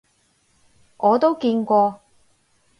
[0.97, 2.01] 我都見過